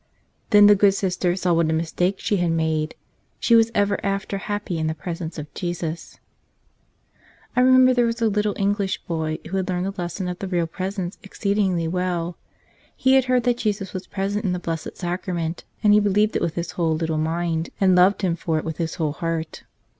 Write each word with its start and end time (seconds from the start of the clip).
Then 0.49 0.65
the 0.65 0.73
good 0.73 0.95
Sister 0.95 1.35
saw 1.35 1.53
what 1.53 1.69
a 1.69 1.73
mistake 1.73 2.15
she 2.17 2.37
had 2.37 2.49
made. 2.51 2.95
She 3.39 3.53
was 3.53 3.69
ever 3.75 4.03
after 4.03 4.39
happy 4.39 4.79
in 4.79 4.87
the 4.87 4.95
presence 4.95 5.37
of 5.37 5.53
Jesus. 5.53 6.19
I 7.55 7.61
remember 7.61 7.93
there 7.93 8.07
was 8.07 8.19
a 8.19 8.27
little 8.27 8.55
English 8.57 9.03
boy 9.03 9.37
who 9.47 9.57
had 9.57 9.69
learned 9.69 9.85
the 9.85 10.01
lesson 10.01 10.27
of 10.27 10.39
the 10.39 10.47
Real 10.47 10.65
Presence 10.65 11.19
exceedingly 11.21 11.87
well. 11.87 12.35
He 12.95 13.13
had 13.13 13.25
heard 13.25 13.43
that 13.43 13.57
Jesus 13.57 13.93
was 13.93 14.07
present 14.07 14.43
in 14.43 14.53
the 14.53 14.59
Blessed 14.59 14.97
Sacrament, 14.97 15.65
and 15.83 15.93
he 15.93 15.99
believed 15.99 16.35
it 16.35 16.41
with 16.41 16.55
his 16.55 16.71
whole 16.71 16.95
little 16.95 17.19
mind 17.19 17.69
and 17.79 17.95
loved 17.95 18.23
Him 18.23 18.35
for 18.35 18.57
it 18.57 18.65
with 18.65 18.77
his 18.77 18.95
whole 18.95 19.13
heart. 19.13 19.65